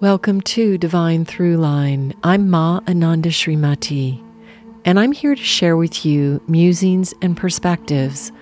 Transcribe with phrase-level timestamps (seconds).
[0.00, 2.16] Welcome to Divine Throughline.
[2.24, 4.20] I'm Ma Ananda Srimati,
[4.84, 8.32] and I'm here to share with you musings and perspectives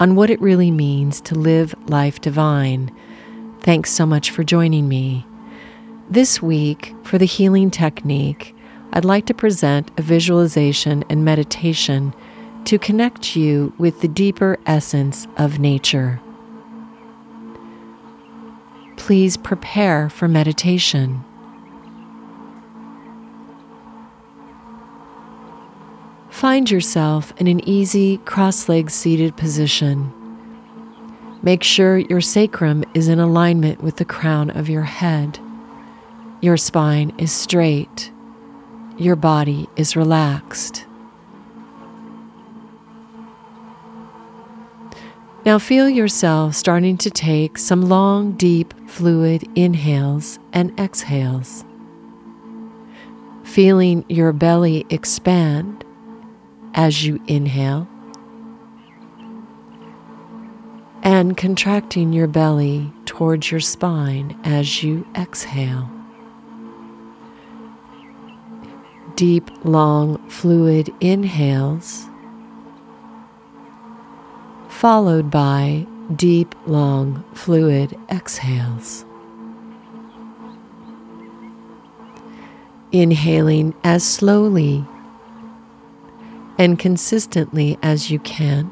[0.00, 2.94] on what it really means to live life divine.
[3.60, 5.24] Thanks so much for joining me.
[6.10, 8.52] This week, for the healing technique,
[8.92, 12.14] I'd like to present a visualization and meditation
[12.64, 16.20] to connect you with the deeper essence of nature
[19.06, 21.22] please prepare for meditation.
[26.28, 30.12] Find yourself in an easy cross legged seated position.
[31.40, 35.38] Make sure your sacrum is in alignment with the crown of your head.
[36.40, 38.10] Your spine is straight.
[38.98, 40.85] Your body is relaxed.
[45.46, 51.64] Now feel yourself starting to take some long, deep, fluid inhales and exhales.
[53.44, 55.84] Feeling your belly expand
[56.74, 57.86] as you inhale
[61.04, 65.88] and contracting your belly towards your spine as you exhale.
[69.14, 72.08] Deep, long, fluid inhales
[74.76, 79.06] followed by deep, long, fluid exhales.
[82.92, 84.84] Inhaling as slowly
[86.58, 88.70] and consistently as you can.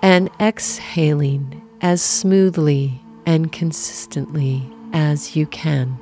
[0.00, 5.98] And exhaling as smoothly and consistently as you can.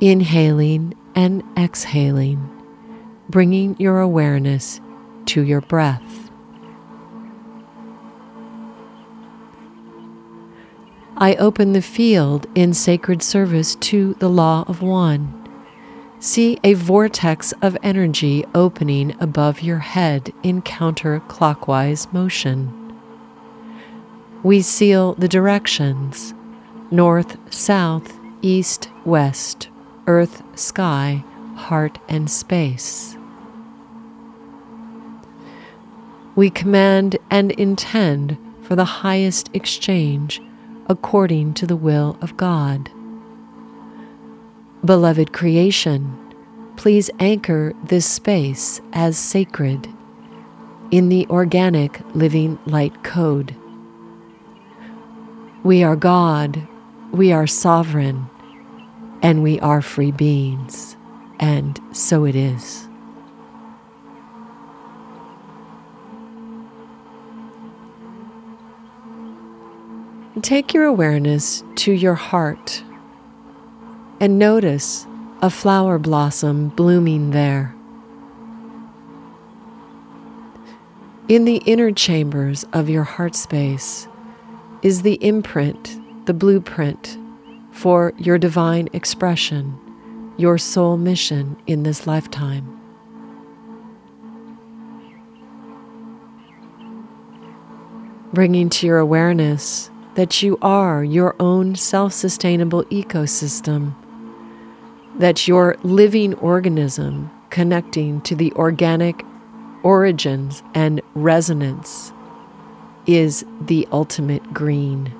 [0.00, 2.38] Inhaling and exhaling,
[3.28, 4.80] bringing your awareness
[5.26, 6.30] to your breath.
[11.16, 15.34] I open the field in sacred service to the law of one.
[16.20, 22.94] See a vortex of energy opening above your head in counterclockwise motion.
[24.44, 26.32] We seal the directions
[26.92, 29.68] north, south, east, west,
[30.08, 31.22] earth, sky,
[31.54, 33.16] heart, and space.
[36.34, 40.40] We command and intend for the highest exchange
[40.88, 42.90] according to the will of God.
[44.84, 46.16] Beloved creation,
[46.76, 49.88] please anchor this space as sacred
[50.90, 53.54] in the organic living light code.
[55.64, 56.66] We are God,
[57.10, 58.30] we are sovereign,
[59.22, 60.96] and we are free beings,
[61.38, 62.88] and so it is.
[70.42, 72.84] Take your awareness to your heart
[74.20, 75.06] and notice
[75.42, 77.74] a flower blossom blooming there.
[81.28, 84.08] In the inner chambers of your heart space
[84.82, 87.17] is the imprint, the blueprint
[87.78, 89.78] for your divine expression,
[90.36, 92.66] your soul mission in this lifetime.
[98.32, 103.94] Bringing to your awareness that you are your own self sustainable ecosystem,
[105.16, 109.24] that your living organism connecting to the organic
[109.84, 112.12] origins and resonance
[113.06, 115.17] is the ultimate green.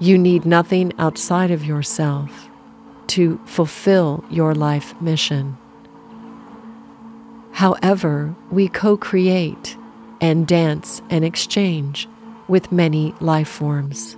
[0.00, 2.48] You need nothing outside of yourself
[3.08, 5.58] to fulfill your life mission.
[7.52, 9.76] However, we co create
[10.20, 12.08] and dance and exchange
[12.46, 14.16] with many life forms.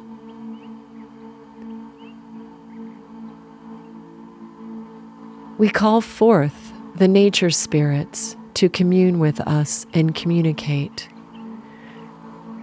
[5.56, 11.09] We call forth the nature spirits to commune with us and communicate.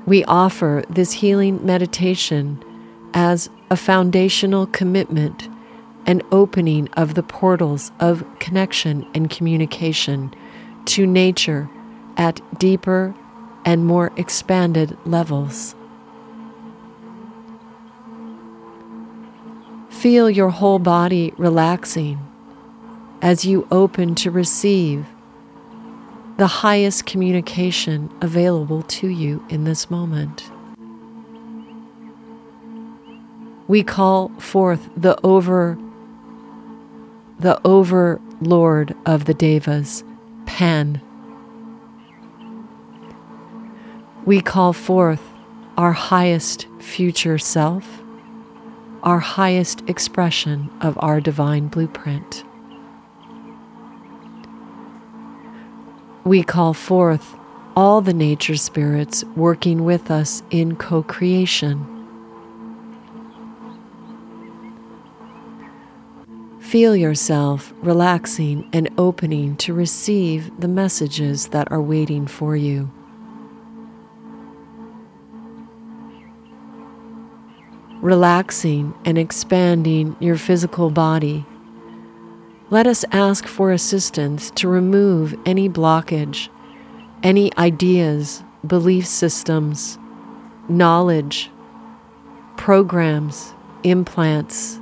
[0.05, 2.63] We offer this healing meditation
[3.17, 5.49] as a foundational commitment
[6.05, 10.31] an opening of the portals of connection and communication
[10.85, 11.67] to nature
[12.15, 13.15] at deeper
[13.65, 15.73] and more expanded levels.
[19.89, 22.19] Feel your whole body relaxing
[23.23, 25.07] as you open to receive
[26.37, 30.51] the highest communication available to you in this moment.
[33.67, 35.77] We call forth the over
[37.39, 40.03] the overlord of the devas
[40.45, 41.01] pan
[44.27, 45.21] We call forth
[45.77, 48.03] our highest future self,
[49.01, 52.43] our highest expression of our divine blueprint.
[56.25, 57.37] We call forth
[57.73, 61.96] all the nature spirits working with us in co creation.
[66.67, 72.91] Feel yourself relaxing and opening to receive the messages that are waiting for you.
[78.01, 81.45] Relaxing and expanding your physical body,
[82.69, 86.49] let us ask for assistance to remove any blockage,
[87.23, 89.97] any ideas, belief systems,
[90.67, 91.49] knowledge,
[92.57, 93.53] programs,
[93.85, 94.81] implants,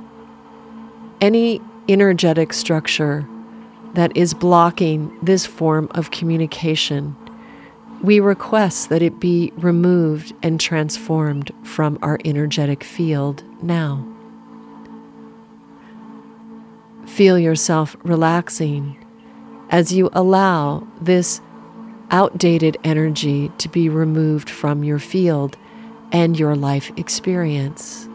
[1.20, 3.26] any energetic structure
[3.94, 7.16] that is blocking this form of communication,
[8.02, 14.06] we request that it be removed and transformed from our energetic field now.
[17.06, 19.02] Feel yourself relaxing
[19.70, 21.40] as you allow this
[22.10, 25.56] outdated energy to be removed from your field
[26.12, 28.08] and your life experience.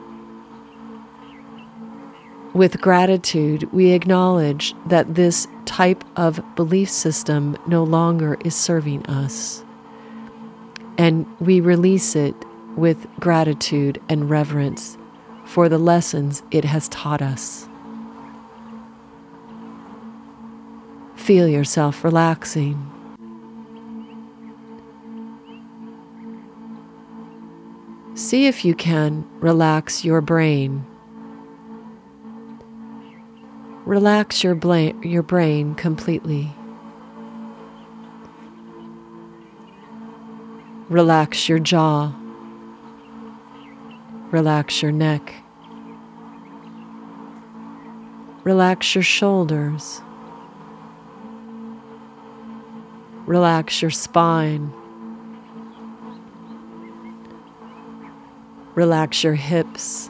[2.53, 9.63] With gratitude, we acknowledge that this type of belief system no longer is serving us.
[10.98, 12.36] And we release it
[12.75, 14.98] with gratitude and reverence
[15.45, 17.69] for the lessons it has taught us.
[21.15, 22.86] Feel yourself relaxing.
[28.15, 30.86] See if you can relax your brain
[33.91, 36.55] Relax your, bla- your brain completely.
[40.88, 42.13] Relax your jaw.
[44.31, 45.33] Relax your neck.
[48.45, 49.99] Relax your shoulders.
[53.25, 54.71] Relax your spine.
[58.73, 60.09] Relax your hips.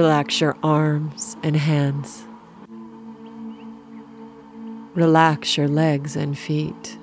[0.00, 2.24] Relax your arms and hands.
[4.94, 6.96] Relax your legs and feet.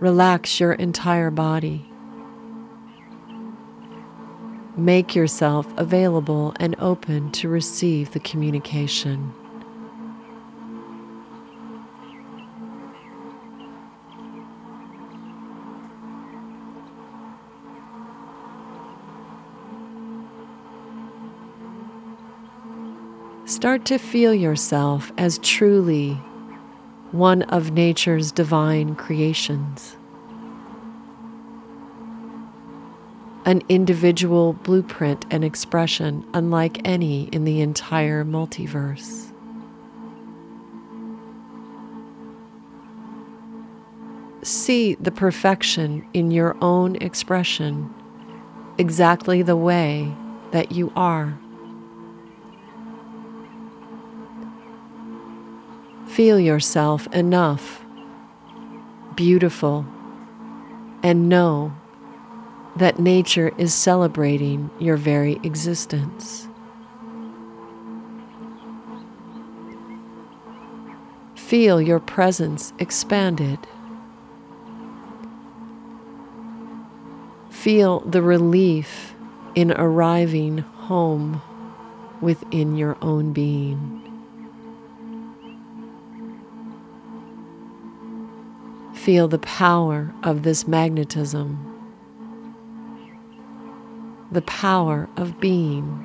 [0.00, 1.88] Relax your entire body.
[4.76, 9.32] Make yourself available and open to receive the communication.
[23.58, 26.12] Start to feel yourself as truly
[27.10, 29.96] one of nature's divine creations.
[33.44, 39.32] An individual blueprint and expression unlike any in the entire multiverse.
[44.42, 47.92] See the perfection in your own expression
[48.78, 50.14] exactly the way
[50.52, 51.40] that you are.
[56.18, 57.84] Feel yourself enough,
[59.14, 59.86] beautiful,
[61.00, 61.72] and know
[62.74, 66.48] that nature is celebrating your very existence.
[71.36, 73.60] Feel your presence expanded.
[77.48, 79.14] Feel the relief
[79.54, 81.40] in arriving home
[82.20, 84.07] within your own being.
[88.98, 91.56] Feel the power of this magnetism,
[94.30, 96.04] the power of being,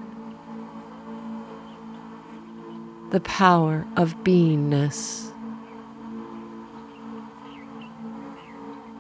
[3.09, 5.33] the power of beingness.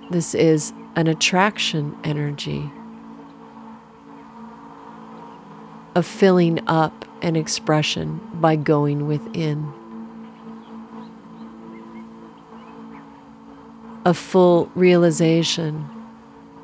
[0.09, 2.69] This is an attraction energy
[5.95, 9.71] of filling up an expression by going within.
[14.05, 15.89] A full realization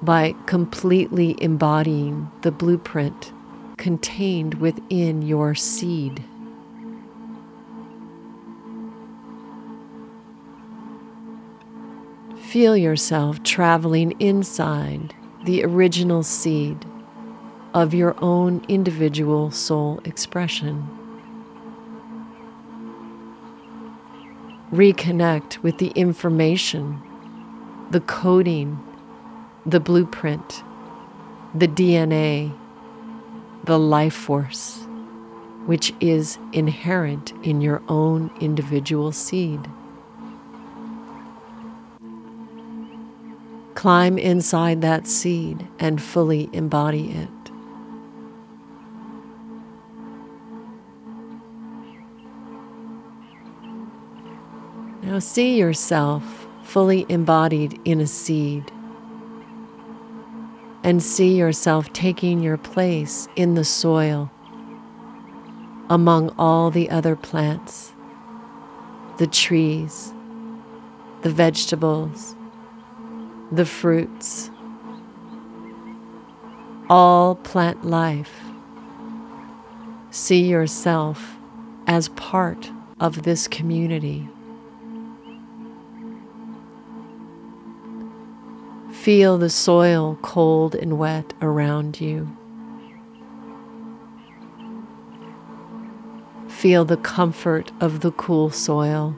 [0.01, 3.33] by completely embodying the blueprint
[3.77, 6.23] contained within your seed.
[12.37, 15.13] Feel yourself traveling inside
[15.45, 16.85] the original seed
[17.73, 20.87] of your own individual soul expression.
[24.71, 27.01] reconnect with the information,
[27.91, 28.83] the coding,
[29.65, 30.63] the blueprint,
[31.55, 32.55] the DNA,
[33.63, 34.85] the life force,
[35.65, 39.59] which is inherent in your own individual seed.
[43.73, 47.29] Climb inside that seed and fully embody it.
[55.01, 56.38] Now see yourself
[56.69, 58.71] fully embodied in a seed
[60.83, 64.29] and see yourself taking your place in the soil
[65.89, 67.93] among all the other plants,
[69.17, 70.13] the trees,
[71.23, 72.35] the vegetables,
[73.51, 74.51] the fruits,
[76.87, 78.41] all plant life.
[80.11, 81.35] See yourself
[81.87, 84.29] as part of this community.
[88.91, 92.35] Feel the soil cold and wet around you.
[96.47, 99.15] Feel the comfort of the cool soil,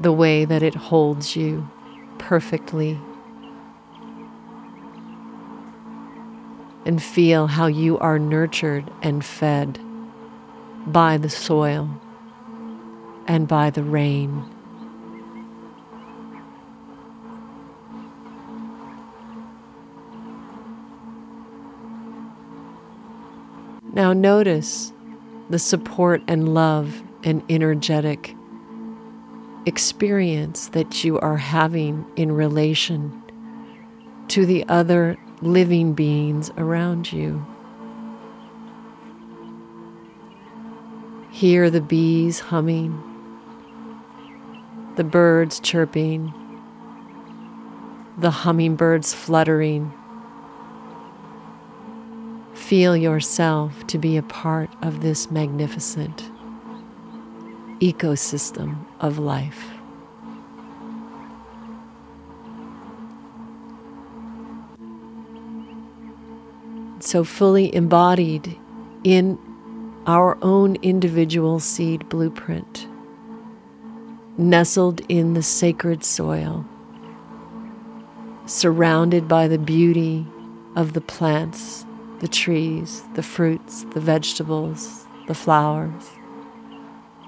[0.00, 1.68] the way that it holds you
[2.18, 2.98] perfectly.
[6.86, 9.78] And feel how you are nurtured and fed
[10.86, 12.00] by the soil
[13.26, 14.48] and by the rain.
[23.94, 24.92] Now notice
[25.50, 28.34] the support and love and energetic
[29.66, 33.22] experience that you are having in relation
[34.28, 37.44] to the other living beings around you.
[41.30, 43.02] Hear the bees humming,
[44.96, 46.32] the birds chirping,
[48.16, 49.92] the hummingbirds fluttering.
[52.72, 56.30] Feel yourself to be a part of this magnificent
[57.80, 59.68] ecosystem of life.
[67.00, 68.58] So, fully embodied
[69.04, 69.38] in
[70.06, 72.88] our own individual seed blueprint,
[74.38, 76.64] nestled in the sacred soil,
[78.46, 80.26] surrounded by the beauty
[80.74, 81.84] of the plants,
[82.22, 86.12] the trees, the fruits, the vegetables, the flowers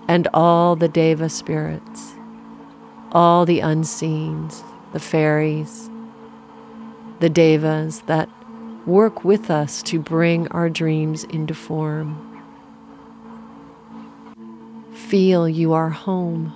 [0.09, 2.15] and all the Deva spirits,
[3.13, 5.91] all the unseens, the fairies,
[7.21, 8.29] the Devas that
[8.87, 12.21] work with us to bring our dreams into form.
[14.93, 16.53] Feel you are home.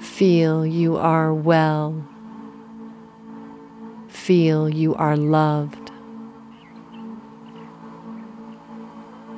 [0.00, 2.04] Feel you are well.
[4.28, 5.90] Feel you are loved.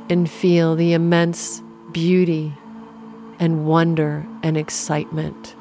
[0.08, 2.52] and feel the immense beauty
[3.38, 5.54] and wonder and excitement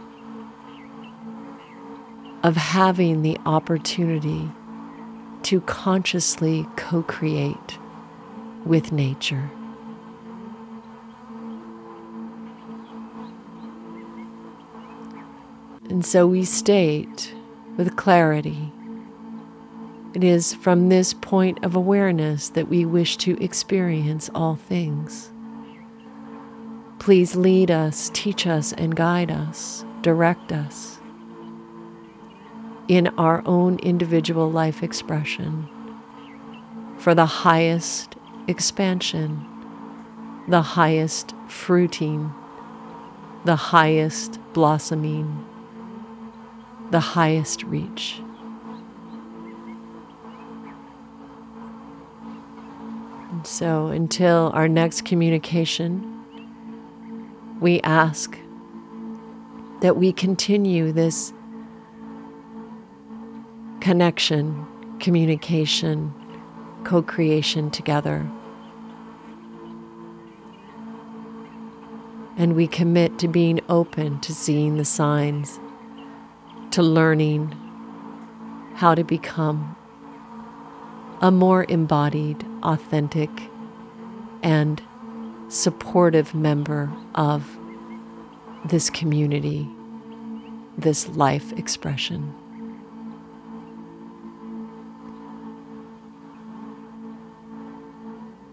[2.41, 4.49] of having the opportunity
[5.43, 7.77] to consciously co create
[8.65, 9.51] with nature.
[15.87, 17.35] And so we state
[17.77, 18.73] with clarity
[20.13, 25.29] it is from this point of awareness that we wish to experience all things.
[26.97, 30.99] Please lead us, teach us, and guide us, direct us
[32.87, 35.69] in our own individual life expression
[36.97, 38.15] for the highest
[38.47, 39.45] expansion,
[40.47, 42.33] the highest fruiting,
[43.45, 45.45] the highest blossoming,
[46.89, 48.21] the highest reach.
[53.43, 56.05] So until our next communication,
[57.59, 58.37] we ask
[59.81, 61.33] that we continue this
[63.81, 64.65] connection,
[64.99, 66.13] communication,
[66.83, 68.29] co creation together.
[72.37, 75.59] And we commit to being open to seeing the signs,
[76.71, 77.53] to learning
[78.75, 79.75] how to become
[81.21, 83.29] a more embodied, authentic,
[84.43, 84.81] and
[85.47, 87.57] supportive member of
[88.65, 89.67] this community,
[90.77, 92.33] this life expression.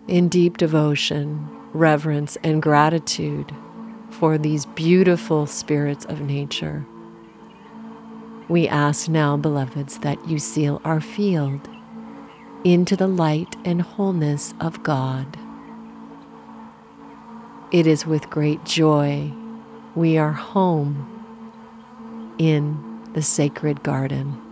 [0.09, 3.53] In deep devotion, reverence and gratitude
[4.11, 6.87] for these beautiful spirits of nature.
[8.49, 11.69] We ask now, beloveds, that you seal our field
[12.67, 15.39] into the light and wholeness of God.
[17.71, 19.33] It is with great joy
[19.95, 21.07] we are home
[22.39, 22.77] in
[23.13, 24.46] the sacred garden.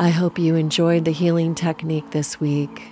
[0.00, 2.84] I hope you enjoyed the healing technique this week.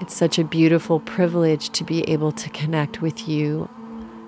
[0.00, 3.68] It's such a beautiful privilege to be able to connect with you.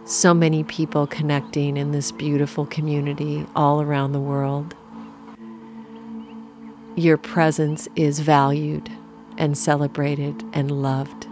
[0.04, 4.74] So many people connecting in this beautiful community all around the world.
[6.96, 8.90] Your presence is valued
[9.38, 11.28] and celebrated and loved.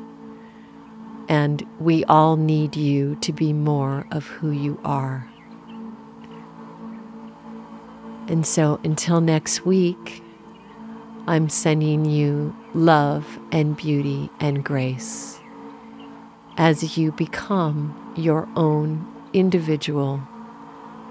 [1.28, 5.28] And we all need you to be more of who you are.
[8.28, 10.22] And so until next week,
[11.26, 15.40] I'm sending you love and beauty and grace
[16.58, 20.20] as you become your own individual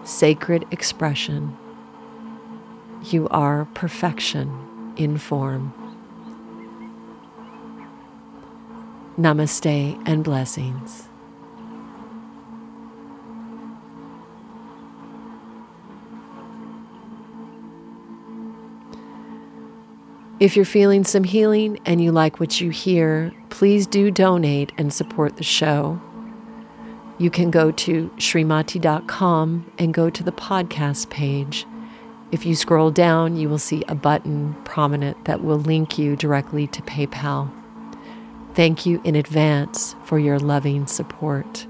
[0.03, 1.57] sacred expression.
[3.03, 5.74] You are perfection in form.
[9.17, 11.09] Namaste and blessings.
[20.39, 24.94] If you're feeling some healing and you like what you hear, please do donate and
[24.94, 26.00] support the show.
[27.17, 31.65] You can go to srimati.com and go to the podcast page.
[32.32, 36.67] If you scroll down, you will see a button prominent that will link you directly
[36.67, 37.52] to PayPal.
[38.54, 41.65] Thank you in advance for your loving support.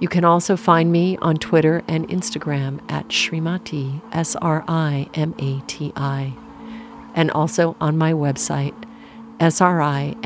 [0.00, 5.36] You can also find me on Twitter and Instagram at Srimati, S R I M
[5.38, 6.34] A T I
[7.18, 8.72] and also on my website,
[9.40, 10.18] srimati.com.